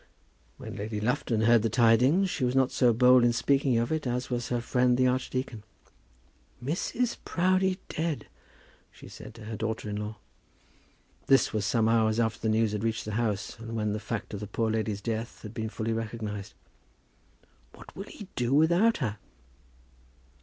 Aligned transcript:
When 0.57 0.77
Lady 0.77 0.99
Lufton 0.99 1.41
heard 1.41 1.61
the 1.61 1.69
tidings, 1.69 2.27
she 2.27 2.43
was 2.43 2.55
not 2.55 2.71
so 2.71 2.91
bold 2.91 3.23
in 3.23 3.33
speaking 3.33 3.77
of 3.77 3.91
it 3.91 4.07
as 4.07 4.31
was 4.31 4.47
her 4.49 4.59
friend 4.59 4.97
the 4.97 5.05
archdeacon. 5.05 5.61
"Mrs. 6.65 7.17
Proudie 7.23 7.77
dead!" 7.87 8.25
she 8.91 9.07
said 9.07 9.35
to 9.35 9.43
her 9.45 9.55
daughter 9.55 9.87
in 9.91 9.97
law. 9.97 10.15
This 11.27 11.53
was 11.53 11.67
some 11.67 11.87
hours 11.87 12.19
after 12.19 12.39
the 12.39 12.49
news 12.49 12.71
had 12.71 12.83
reached 12.83 13.05
the 13.05 13.11
house, 13.11 13.59
and 13.59 13.75
when 13.75 13.93
the 13.93 13.99
fact 13.99 14.33
of 14.33 14.39
the 14.39 14.47
poor 14.47 14.71
lady's 14.71 15.01
death 15.01 15.43
had 15.43 15.53
been 15.53 15.69
fully 15.69 15.93
recognized. 15.93 16.55
"What 17.75 17.95
will 17.95 18.05
he 18.05 18.27
do 18.35 18.55
without 18.55 18.97
her?" 19.05 19.19